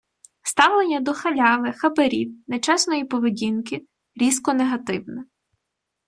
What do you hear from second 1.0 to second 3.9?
до халяви, хабарів, нечесної поведінки-